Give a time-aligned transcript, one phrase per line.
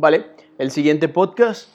[0.00, 0.24] Vale,
[0.56, 1.68] el siguiente podcast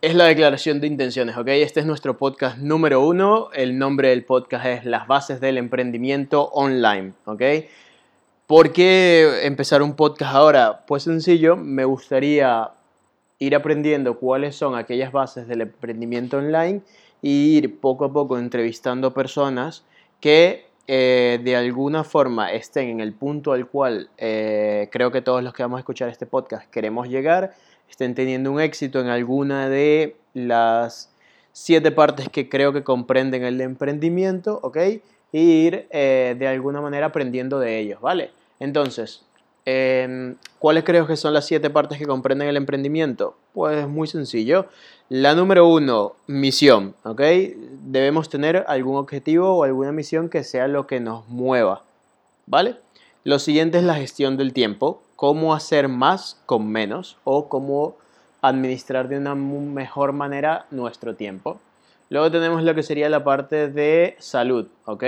[0.00, 1.48] es la declaración de intenciones, ¿ok?
[1.48, 3.50] Este es nuestro podcast número uno.
[3.52, 7.42] El nombre del podcast es Las bases del emprendimiento online, ¿ok?
[8.46, 10.86] ¿Por qué empezar un podcast ahora?
[10.86, 12.70] Pues sencillo, me gustaría
[13.38, 16.80] ir aprendiendo cuáles son aquellas bases del emprendimiento online
[17.22, 19.84] e ir poco a poco entrevistando personas
[20.22, 25.42] que eh, de alguna forma estén en el punto al cual eh, creo que todos
[25.42, 27.54] los que vamos a escuchar este podcast queremos llegar,
[27.90, 31.10] estén teniendo un éxito en alguna de las
[31.52, 34.76] siete partes que creo que comprenden el emprendimiento, ¿ok?
[35.32, 38.30] Y ir eh, de alguna manera aprendiendo de ellos, ¿vale?
[38.60, 39.22] Entonces,
[39.64, 43.36] em, ¿cuáles creo que son las siete partes que comprenden el emprendimiento?
[43.54, 44.66] Pues muy sencillo.
[45.08, 47.22] La número uno, misión, ¿ok?
[47.86, 51.84] Debemos tener algún objetivo o alguna misión que sea lo que nos mueva,
[52.46, 52.76] ¿vale?
[53.26, 57.96] Lo siguiente es la gestión del tiempo, cómo hacer más con menos o cómo
[58.40, 61.58] administrar de una mejor manera nuestro tiempo.
[62.08, 65.02] Luego tenemos lo que sería la parte de salud, ¿ok?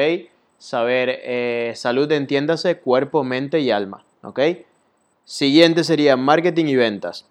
[0.58, 4.02] saber eh, salud, entiéndase, cuerpo, mente y alma.
[4.22, 4.40] ¿Ok?
[5.24, 7.24] Siguiente sería marketing y ventas.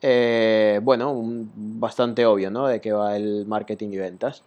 [0.00, 1.12] Eh, bueno,
[1.56, 2.68] bastante obvio, ¿no?
[2.68, 4.44] De qué va el marketing y ventas.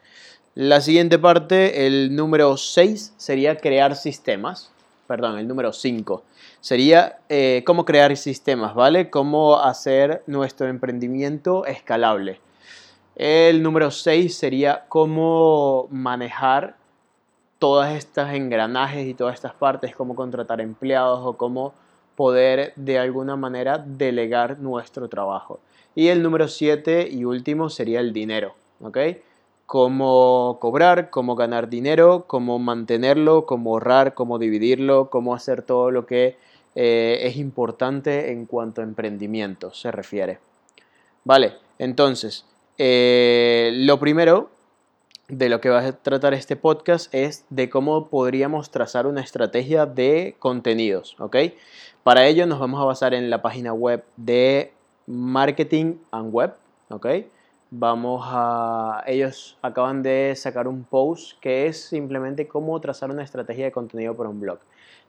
[0.56, 4.73] La siguiente parte, el número 6, sería crear sistemas.
[5.14, 6.24] Perdón, el número 5.
[6.60, 9.12] Sería eh, cómo crear sistemas, ¿vale?
[9.12, 12.40] Cómo hacer nuestro emprendimiento escalable.
[13.16, 16.78] El número 6 sería cómo manejar
[17.60, 21.76] todas estas engranajes y todas estas partes, cómo contratar empleados o cómo
[22.16, 25.60] poder de alguna manera delegar nuestro trabajo.
[25.94, 28.98] Y el número 7 y último sería el dinero, ¿ok?
[29.66, 36.06] Cómo cobrar, cómo ganar dinero, cómo mantenerlo, cómo ahorrar, cómo dividirlo, cómo hacer todo lo
[36.06, 36.38] que
[36.76, 40.40] eh, es importante en cuanto a emprendimiento se refiere.
[41.24, 42.46] Vale, entonces,
[42.78, 44.50] eh, lo primero
[45.28, 49.86] de lo que va a tratar este podcast es de cómo podríamos trazar una estrategia
[49.86, 51.38] de contenidos, ¿ok?
[52.04, 54.74] Para ello nos vamos a basar en la página web de
[55.08, 56.54] Marketing and Web,
[56.90, 57.08] ¿ok?
[57.76, 59.04] Vamos a...
[59.08, 64.16] Ellos acaban de sacar un post que es simplemente cómo trazar una estrategia de contenido
[64.16, 64.60] para un blog.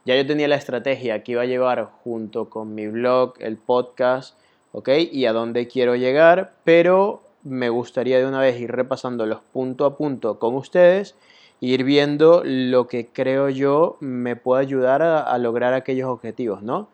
[0.07, 4.39] Ya yo tenía la estrategia que iba a llevar junto con mi blog, el podcast,
[4.73, 4.89] ¿ok?
[5.13, 9.99] Y a dónde quiero llegar, pero me gustaría de una vez ir repasándolos punto a
[9.99, 11.17] punto con ustedes
[11.61, 16.89] e ir viendo lo que creo yo me puede ayudar a, lograr aquellos objetivos, ¿no?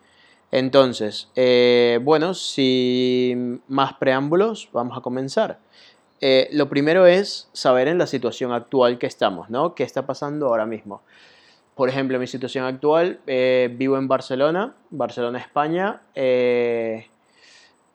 [0.52, 5.58] Entonces, eh, bueno, sin más preámbulos, vamos a comenzar.
[6.20, 9.74] Eh, lo primero es saber en la situación actual que estamos, ¿no?
[9.74, 11.02] ¿Qué está pasando ahora mismo?
[11.76, 16.02] Por ejemplo, mi situación actual, eh, vivo en Barcelona, Barcelona, España.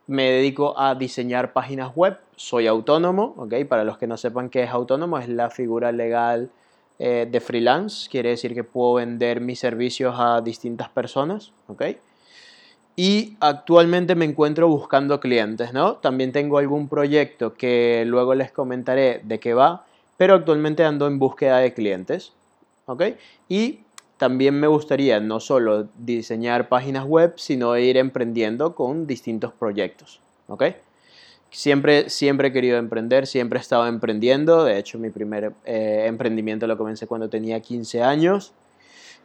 [0.08, 3.66] Me dedico a diseñar páginas web, soy autónomo, ¿ok?
[3.68, 6.52] Para los que no sepan qué es autónomo, es la figura legal
[6.98, 11.84] de freelance, quiere decir que puedo vender mis servicios a distintas personas, ¿ok?
[12.96, 15.96] Y actualmente me encuentro buscando clientes, ¿no?
[15.96, 19.86] También tengo algún proyecto que luego les comentaré de qué va,
[20.18, 22.32] pero actualmente ando en búsqueda de clientes,
[22.86, 23.04] ¿ok?
[23.50, 23.80] Y
[24.18, 30.22] también me gustaría no solo diseñar páginas web, sino ir emprendiendo con distintos proyectos.
[30.48, 30.64] ¿Ok?
[31.52, 34.64] Siempre, siempre he querido emprender, siempre he estado emprendiendo.
[34.64, 38.54] De hecho, mi primer eh, emprendimiento lo comencé cuando tenía 15 años.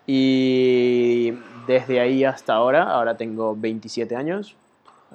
[0.07, 1.33] Y
[1.67, 4.57] desde ahí hasta ahora, ahora tengo 27 años,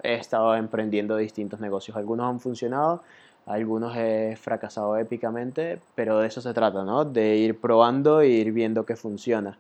[0.04, 1.98] he estado emprendiendo distintos negocios.
[1.98, 3.02] Algunos han funcionado,
[3.46, 7.06] algunos he fracasado épicamente, pero de eso se trata, ¿no?
[7.06, 9.58] De ir probando e ir viendo que funciona.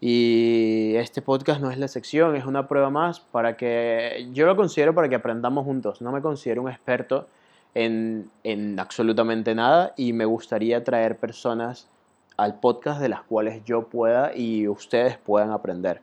[0.00, 4.56] Y este podcast no es la sección, es una prueba más para que yo lo
[4.56, 6.02] considero para que aprendamos juntos.
[6.02, 7.28] No me considero un experto
[7.74, 11.86] en, en absolutamente nada y me gustaría traer personas
[12.36, 16.00] al podcast de las cuales yo pueda y ustedes puedan aprender.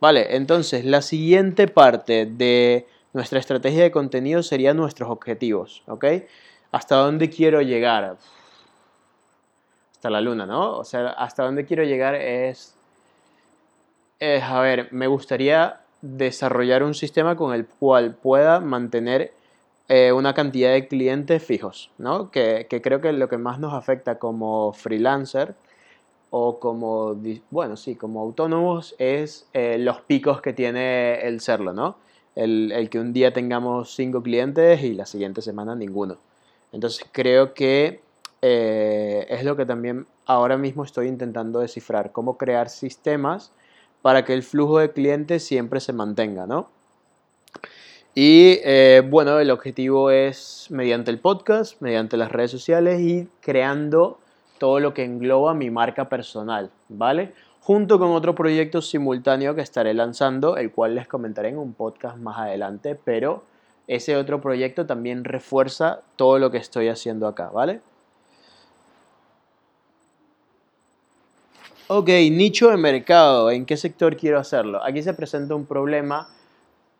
[0.00, 6.04] Vale, entonces la siguiente parte de nuestra estrategia de contenido serían nuestros objetivos, ¿ok?
[6.72, 8.16] ¿Hasta dónde quiero llegar?
[9.92, 10.76] Hasta la luna, ¿no?
[10.76, 12.74] O sea, hasta dónde quiero llegar es,
[14.18, 19.32] es a ver, me gustaría desarrollar un sistema con el cual pueda mantener
[19.88, 22.30] eh, una cantidad de clientes fijos, ¿no?
[22.30, 25.54] Que, que, creo que lo que más nos afecta como freelancer
[26.30, 27.16] o como,
[27.50, 31.96] bueno, sí, como autónomos es eh, los picos que tiene el serlo, ¿no?
[32.34, 36.16] el, que un día tengamos cinco clientes y la siguiente semana ninguno.
[36.72, 38.00] Entonces creo que
[38.42, 43.52] eh, es lo que también ahora mismo estoy intentando descifrar, cómo crear sistemas
[44.02, 46.68] para que el flujo de clientes siempre se mantenga, ¿no?
[48.14, 54.20] Y eh, bueno, el objetivo es mediante el podcast, mediante las redes sociales y creando
[54.58, 57.32] todo lo que engloba mi marca personal, ¿vale?
[57.60, 62.16] Junto con otro proyecto simultáneo que estaré lanzando, el cual les comentaré en un podcast
[62.18, 63.42] más adelante, pero
[63.88, 67.80] ese otro proyecto también refuerza todo lo que estoy haciendo acá, ¿vale?
[71.88, 74.82] Ok, nicho de mercado, ¿en qué sector quiero hacerlo?
[74.84, 76.28] Aquí se presenta un problema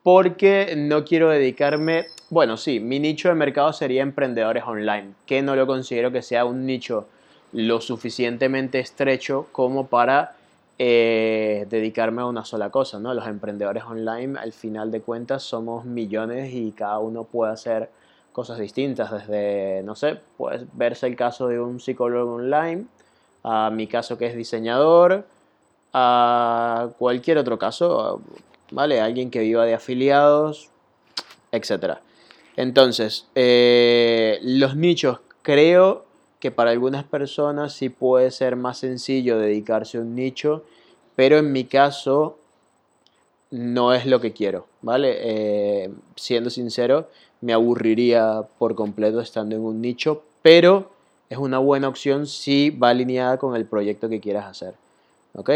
[0.04, 5.56] porque no quiero dedicarme, bueno, sí, mi nicho de mercado sería emprendedores online, que no
[5.56, 7.08] lo considero que sea un nicho
[7.52, 10.36] lo suficientemente estrecho como para
[10.78, 13.14] eh, dedicarme a una sola cosa, ¿no?
[13.14, 17.88] Los emprendedores online, al final de cuentas, somos millones y cada uno puede hacer
[18.32, 22.84] cosas distintas, desde, no sé, puede verse el caso de un psicólogo online,
[23.42, 25.24] a mi caso que es diseñador,
[25.94, 28.20] a cualquier otro caso,
[28.74, 29.00] ¿vale?
[29.00, 30.68] Alguien que viva de afiliados,
[31.52, 31.98] etc.
[32.56, 36.04] Entonces, eh, los nichos creo
[36.40, 40.64] que para algunas personas sí puede ser más sencillo dedicarse a un nicho,
[41.16, 42.38] pero en mi caso
[43.50, 45.16] no es lo que quiero, ¿vale?
[45.20, 47.08] Eh, siendo sincero,
[47.40, 50.90] me aburriría por completo estando en un nicho, pero
[51.30, 54.74] es una buena opción si va alineada con el proyecto que quieras hacer,
[55.34, 55.50] ¿ok?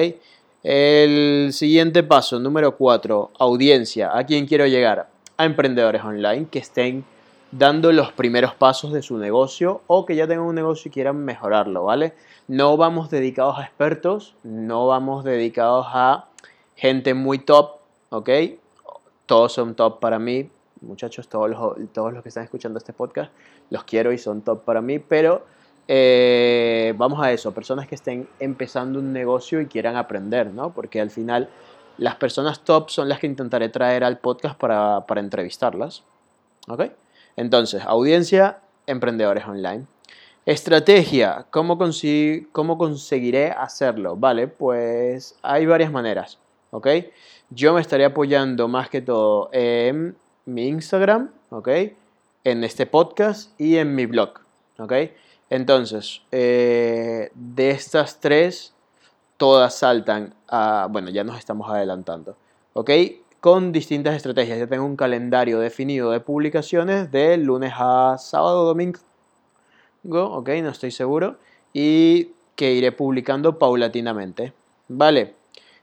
[0.64, 4.18] El siguiente paso, número 4, audiencia.
[4.18, 5.08] ¿A quién quiero llegar?
[5.36, 7.04] A emprendedores online que estén
[7.52, 11.24] dando los primeros pasos de su negocio o que ya tengan un negocio y quieran
[11.24, 12.14] mejorarlo, ¿vale?
[12.48, 16.26] No vamos dedicados a expertos, no vamos dedicados a
[16.74, 17.76] gente muy top,
[18.10, 18.28] ¿ok?
[19.26, 20.50] Todos son top para mí,
[20.80, 23.30] muchachos, todos los, todos los que están escuchando este podcast,
[23.70, 25.44] los quiero y son top para mí, pero
[25.88, 30.70] eh, vamos a eso, personas que estén empezando un negocio y quieran aprender, ¿no?
[30.70, 31.48] Porque al final
[31.96, 36.04] las personas top son las que intentaré traer al podcast para, para entrevistarlas,
[36.68, 36.84] ¿ok?
[37.36, 39.86] Entonces, audiencia, emprendedores online.
[40.44, 41.78] Estrategia, ¿cómo,
[42.52, 44.16] ¿cómo conseguiré hacerlo?
[44.16, 46.38] Vale, pues hay varias maneras,
[46.70, 46.88] ¿ok?
[47.50, 51.68] Yo me estaré apoyando más que todo en mi Instagram, ¿ok?
[52.44, 54.40] En este podcast y en mi blog,
[54.78, 54.92] ¿ok?
[55.50, 58.74] Entonces, eh, de estas tres,
[59.36, 62.36] todas saltan a, bueno, ya nos estamos adelantando,
[62.74, 62.90] ¿ok?
[63.40, 64.58] con distintas estrategias.
[64.58, 68.98] Ya tengo un calendario definido de publicaciones de lunes a sábado, domingo,
[70.04, 71.36] ok, no estoy seguro,
[71.72, 74.52] y que iré publicando paulatinamente.
[74.88, 75.34] Vale,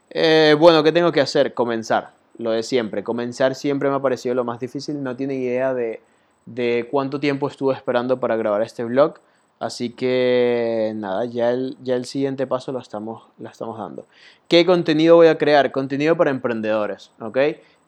[0.09, 1.53] eh, bueno, ¿qué tengo que hacer?
[1.53, 3.03] Comenzar, lo de siempre.
[3.03, 6.01] Comenzar siempre me ha parecido lo más difícil, no tiene idea de,
[6.45, 9.19] de cuánto tiempo estuve esperando para grabar este vlog.
[9.59, 14.05] Así que nada, ya el, ya el siguiente paso lo estamos, lo estamos dando.
[14.47, 15.71] ¿Qué contenido voy a crear?
[15.71, 17.37] Contenido para emprendedores, ¿ok?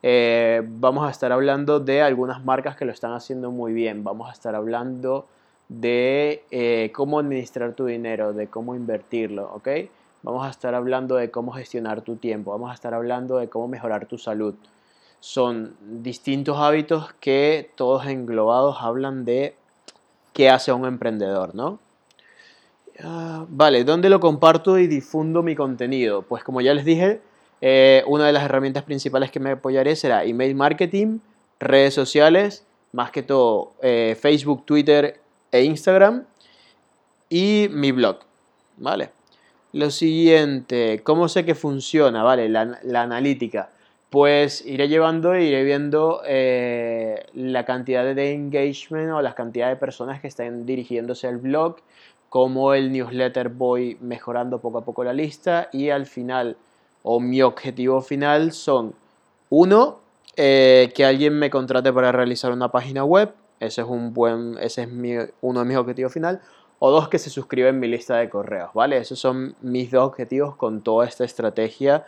[0.02, 4.02] Eh, vamos a estar hablando de algunas marcas que lo están haciendo muy bien.
[4.02, 5.26] Vamos a estar hablando
[5.68, 9.68] de eh, cómo administrar tu dinero, de cómo invertirlo, ¿ok?
[10.22, 12.50] Vamos a estar hablando de cómo gestionar tu tiempo.
[12.50, 14.54] Vamos a estar hablando de cómo mejorar tu salud.
[15.20, 19.54] Son distintos hábitos que todos englobados hablan de
[20.38, 21.80] qué hace un emprendedor, ¿no?
[23.00, 26.22] Ah, vale, ¿dónde lo comparto y difundo mi contenido?
[26.22, 27.20] Pues como ya les dije,
[27.60, 31.18] eh, una de las herramientas principales que me apoyaré será email marketing,
[31.58, 36.22] redes sociales, más que todo eh, Facebook, Twitter e Instagram
[37.28, 38.20] y mi blog,
[38.76, 39.10] ¿vale?
[39.72, 42.22] Lo siguiente, ¿cómo sé que funciona?
[42.22, 42.48] ¿Vale?
[42.48, 43.70] la analítica
[44.10, 49.76] pues iré llevando e iré viendo eh, la cantidad de engagement o la cantidad de
[49.76, 51.76] personas que estén dirigiéndose al blog,
[52.30, 56.56] como el newsletter voy mejorando poco a poco la lista y al final,
[57.02, 58.94] o mi objetivo final son,
[59.50, 60.00] uno,
[60.36, 64.82] eh, que alguien me contrate para realizar una página web, ese es, un buen, ese
[64.82, 64.88] es
[65.40, 66.40] uno de mis objetivos final,
[66.78, 68.98] o dos, que se suscriba en mi lista de correos, ¿vale?
[68.98, 72.06] Esos son mis dos objetivos con toda esta estrategia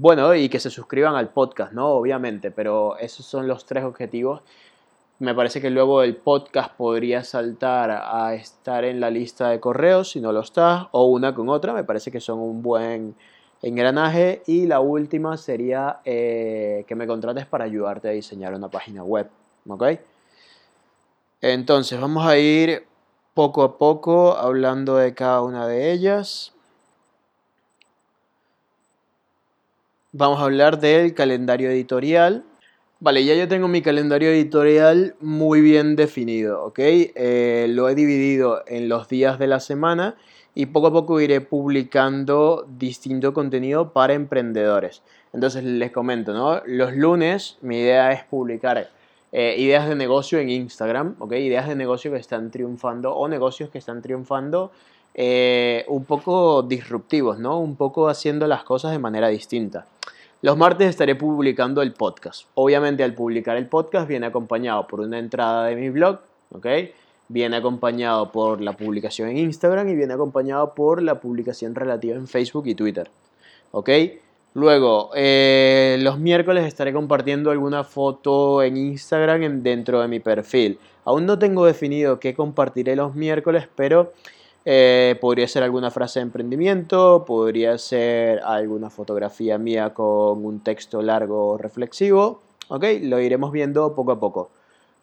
[0.00, 1.88] bueno, y que se suscriban al podcast, ¿no?
[1.88, 4.42] Obviamente, pero esos son los tres objetivos.
[5.18, 10.12] Me parece que luego el podcast podría saltar a estar en la lista de correos
[10.12, 13.16] si no lo está, o una con otra, me parece que son un buen
[13.60, 14.42] engranaje.
[14.46, 19.28] Y la última sería eh, que me contrates para ayudarte a diseñar una página web,
[19.66, 19.84] ¿ok?
[21.40, 22.86] Entonces vamos a ir
[23.34, 26.54] poco a poco hablando de cada una de ellas.
[30.18, 32.44] Vamos a hablar del calendario editorial.
[32.98, 36.78] Vale, ya yo tengo mi calendario editorial muy bien definido, ¿ok?
[36.80, 40.16] Eh, lo he dividido en los días de la semana
[40.56, 45.02] y poco a poco iré publicando distinto contenido para emprendedores.
[45.32, 46.62] Entonces les comento, ¿no?
[46.66, 48.90] Los lunes mi idea es publicar
[49.30, 51.34] eh, ideas de negocio en Instagram, ¿ok?
[51.34, 54.72] Ideas de negocio que están triunfando o negocios que están triunfando
[55.14, 57.58] eh, un poco disruptivos, ¿no?
[57.58, 59.86] Un poco haciendo las cosas de manera distinta.
[60.40, 62.44] Los martes estaré publicando el podcast.
[62.54, 66.20] Obviamente al publicar el podcast viene acompañado por una entrada de mi blog,
[66.52, 66.66] ¿ok?
[67.26, 72.28] Viene acompañado por la publicación en Instagram y viene acompañado por la publicación relativa en
[72.28, 73.10] Facebook y Twitter,
[73.72, 73.90] ¿ok?
[74.54, 80.78] Luego, eh, los miércoles estaré compartiendo alguna foto en Instagram dentro de mi perfil.
[81.04, 84.12] Aún no tengo definido qué compartiré los miércoles, pero
[84.70, 91.00] eh, podría ser alguna frase de emprendimiento, podría ser alguna fotografía mía con un texto
[91.00, 92.42] largo reflexivo.
[92.68, 92.84] ¿Ok?
[93.00, 94.50] Lo iremos viendo poco a poco.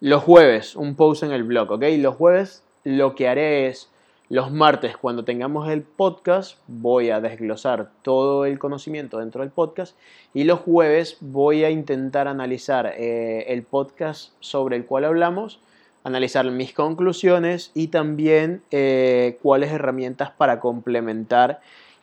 [0.02, 1.72] Los jueves, un post en el blog.
[1.72, 1.84] ¿Ok?
[1.98, 3.90] Los jueves lo que haré es,
[4.30, 9.98] los martes cuando tengamos el podcast, voy a desglosar todo el conocimiento dentro del podcast.
[10.36, 15.60] Y los jueves voy a intentar analizar eh, el podcast sobre el cual hablamos
[16.06, 21.62] analizar mis conclusiones y también eh, cuáles herramientas para complementar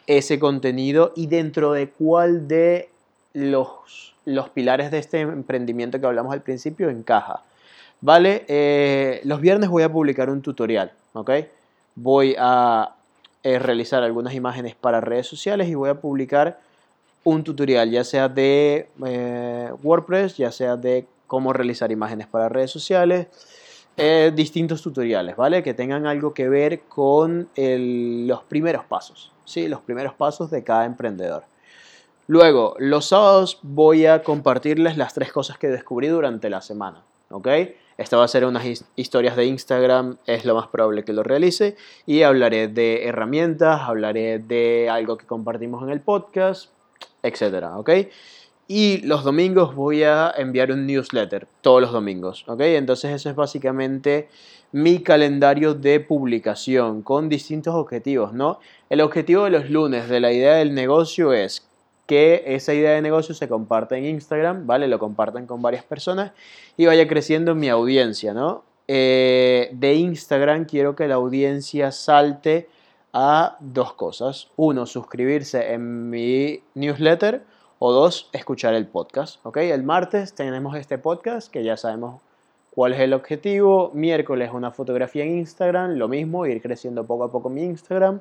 [0.08, 2.88] ese contenido y dentro de cuál de
[3.32, 7.42] los, los pilares de este emprendimiento que hablamos al principio encaja.
[8.00, 11.30] Vale, eh, los viernes voy a publicar un tutorial, ¿ok?
[11.94, 12.96] Voy a
[13.44, 16.58] eh, realizar algunas imágenes para redes sociales y voy a publicar
[17.22, 18.88] un tutorial, ya sea de
[19.80, 23.28] WordPress, ya sea de cómo realizar imágenes para redes sociales,
[23.96, 25.62] eh, distintos tutoriales, ¿vale?
[25.62, 29.68] Que tengan algo que ver con los primeros pasos, ¿sí?
[29.68, 31.44] Los primeros pasos de cada emprendedor.
[32.26, 37.48] Luego, los sábados voy a compartirles las tres cosas que descubrí durante la semana, ¿ok?
[37.98, 38.64] Esta va a ser unas
[38.96, 41.76] historias de Instagram, es lo más probable que lo realice.
[42.06, 46.70] Y hablaré de herramientas, hablaré de algo que compartimos en el podcast,
[47.22, 47.90] etcétera, ¿ok?
[48.68, 52.60] Y los domingos voy a enviar un newsletter, todos los domingos, ¿ok?
[52.60, 54.28] Entonces eso es básicamente
[54.72, 58.60] mi calendario de publicación con distintos objetivos, ¿no?
[58.88, 61.68] El objetivo de los lunes de la idea del negocio es
[62.06, 64.88] que esa idea de negocio se comparta en Instagram, ¿vale?
[64.88, 66.32] Lo compartan con varias personas
[66.76, 68.64] y vaya creciendo mi audiencia, ¿no?
[68.88, 72.68] Eh, de Instagram quiero que la audiencia salte
[73.12, 74.48] a dos cosas.
[74.56, 77.44] Uno, suscribirse en mi newsletter
[77.84, 79.44] o dos, escuchar el podcast.
[79.44, 79.56] ¿ok?
[79.56, 82.20] El martes tenemos este podcast que ya sabemos
[82.70, 83.90] cuál es el objetivo.
[83.92, 88.20] Miércoles una fotografía en Instagram, lo mismo, ir creciendo poco a poco mi Instagram.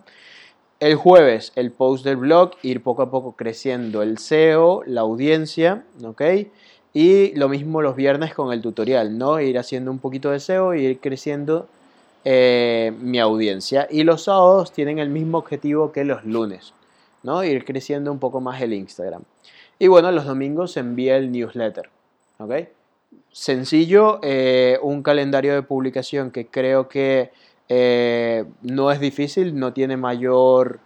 [0.80, 5.84] El jueves el post del blog, ir poco a poco creciendo el SEO, la audiencia,
[6.03, 6.24] ¿ok?
[6.96, 9.39] Y lo mismo los viernes con el tutorial, ¿no?
[9.39, 11.68] Ir haciendo un poquito de SEO y ir creciendo
[12.25, 13.88] eh, mi audiencia.
[13.91, 16.74] Y los sábados tienen el mismo objetivo que los lunes,
[17.24, 17.44] ¿no?
[17.44, 19.24] Ir creciendo un poco más el Instagram.
[19.80, 21.90] Y bueno, los domingos se envía el newsletter,
[22.38, 22.54] ¿ok?
[23.32, 27.32] Sencillo, eh, un calendario de publicación que creo que
[27.68, 30.80] eh, no es difícil, no tiene mayor,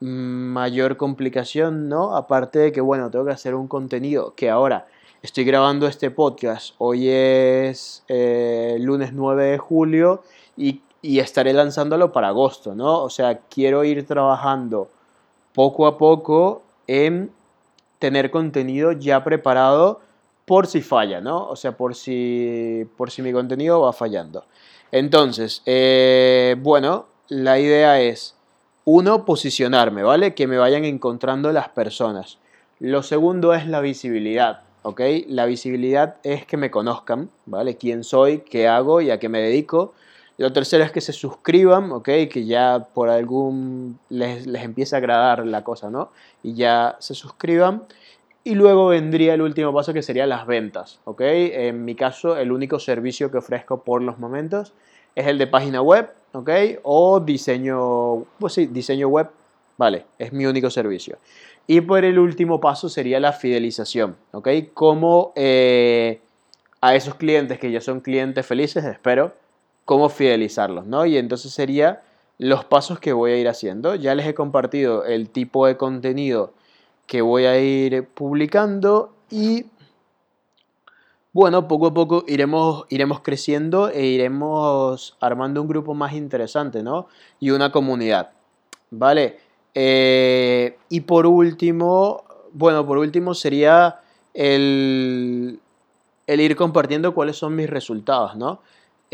[0.00, 2.16] mayor complicación, ¿no?
[2.16, 4.86] Aparte de que, bueno, tengo que hacer un contenido que ahora
[5.20, 10.22] estoy grabando este podcast, hoy es eh, lunes 9 de julio
[10.56, 13.02] y, y estaré lanzándolo para agosto, ¿no?
[13.02, 14.88] O sea, quiero ir trabajando
[15.54, 17.30] poco a poco en
[17.98, 20.00] tener contenido ya preparado
[20.44, 21.46] por si falla, ¿no?
[21.48, 24.44] O sea, por si, por si mi contenido va fallando.
[24.90, 28.34] Entonces, eh, bueno, la idea es,
[28.84, 30.34] uno, posicionarme, ¿vale?
[30.34, 32.38] Que me vayan encontrando las personas.
[32.80, 35.00] Lo segundo es la visibilidad, ¿ok?
[35.28, 37.76] La visibilidad es que me conozcan, ¿vale?
[37.76, 39.94] Quién soy, qué hago y a qué me dedico.
[40.38, 42.08] Lo tercero es que se suscriban, ¿ok?
[42.30, 46.10] Que ya por algún les, les empiece a agradar la cosa, ¿no?
[46.42, 47.84] Y ya se suscriban.
[48.44, 51.20] Y luego vendría el último paso que sería las ventas, ¿ok?
[51.20, 54.72] En mi caso, el único servicio que ofrezco por los momentos
[55.14, 56.50] es el de página web, ¿ok?
[56.82, 59.28] O diseño, pues sí, diseño web,
[59.76, 61.18] vale, es mi único servicio.
[61.66, 64.48] Y por el último paso sería la fidelización, ¿ok?
[64.74, 66.20] Como eh,
[66.80, 69.34] a esos clientes que ya son clientes felices, espero,
[69.84, 71.06] cómo fidelizarlos, ¿no?
[71.06, 72.02] Y entonces sería
[72.38, 73.94] los pasos que voy a ir haciendo.
[73.94, 76.52] Ya les he compartido el tipo de contenido
[77.06, 79.66] que voy a ir publicando y
[81.32, 87.06] bueno, poco a poco iremos, iremos creciendo e iremos armando un grupo más interesante, ¿no?
[87.40, 88.32] Y una comunidad,
[88.90, 89.38] ¿vale?
[89.74, 94.00] Eh, y por último, bueno, por último sería
[94.34, 95.58] el,
[96.26, 98.60] el ir compartiendo cuáles son mis resultados, ¿no?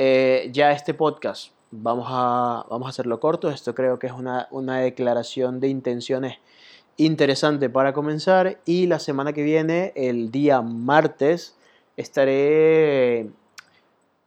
[0.01, 4.79] Eh, ya este podcast, vamos a, vamos a hacerlo corto, esto creo que es una,
[4.79, 6.39] declaración de intenciones
[6.97, 11.57] interesante para comenzar y la semana que viene, el día martes,
[11.97, 13.29] estaré,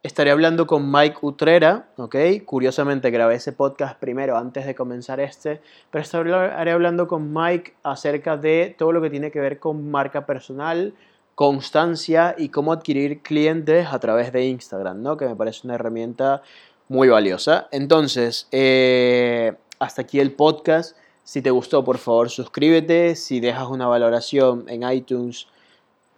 [0.03, 2.17] estaré hablando con Mike Utrera, ¿ok?
[2.43, 8.35] Curiosamente grabé ese podcast primero antes de comenzar este, pero estaré hablando con Mike acerca
[8.35, 10.95] de todo lo que tiene que ver con marca personal,
[11.41, 15.17] constancia y cómo adquirir clientes a través de Instagram, ¿no?
[15.17, 16.43] Que me parece una herramienta
[16.87, 17.67] muy valiosa.
[17.71, 20.95] Entonces, eh, hasta aquí el podcast.
[21.23, 23.15] Si te gustó, por favor, suscríbete.
[23.15, 25.47] Si dejas una valoración en iTunes,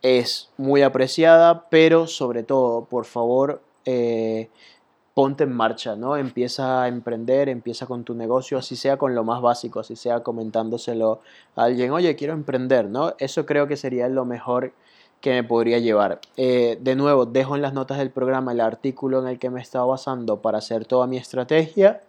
[0.01, 4.49] es muy apreciada, pero sobre todo, por favor, eh,
[5.13, 6.17] ponte en marcha, ¿no?
[6.17, 10.21] Empieza a emprender, empieza con tu negocio, así sea con lo más básico, así sea
[10.21, 11.21] comentándoselo
[11.55, 13.13] a alguien, oye, quiero emprender, ¿no?
[13.19, 14.73] Eso creo que sería lo mejor
[15.23, 16.19] que me podría llevar.
[16.35, 19.61] Eh, de nuevo, dejo en las notas del programa el artículo en el que me
[19.61, 22.03] estaba basando para hacer toda mi estrategia.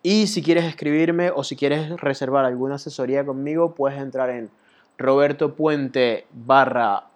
[0.00, 4.48] Y si quieres escribirme o si quieres reservar alguna asesoría conmigo, puedes entrar en
[4.96, 7.08] Roberto Puente barra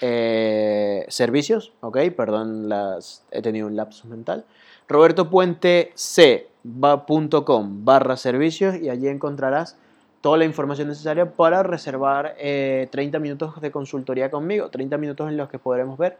[0.00, 4.44] eh, servicios, ok, perdón, las, he tenido un lapsus mental.
[4.88, 9.76] robertopuentec.com barra servicios y allí encontrarás
[10.22, 15.36] toda la información necesaria para reservar 30 eh, minutos de consultoría conmigo, 30 minutos en
[15.36, 16.16] los que podremos ver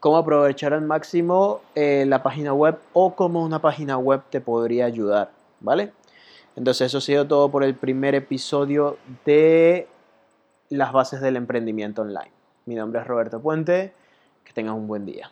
[0.00, 4.86] cómo aprovechar al máximo eh, la página web o cómo una página web te podría
[4.86, 5.30] ayudar,
[5.60, 5.92] ¿vale?
[6.56, 9.86] Entonces eso ha sido todo por el primer episodio de
[10.70, 12.32] las bases del emprendimiento online.
[12.66, 13.92] Mi nombre es Roberto Puente,
[14.44, 15.30] que tengas un buen día.